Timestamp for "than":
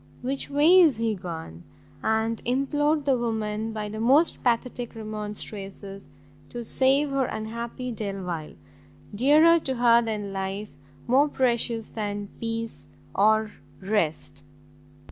10.01-10.33, 11.89-12.29